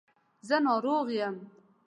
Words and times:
زه 0.47 0.55
ناروغ 0.65 1.07
یم. 1.19 1.35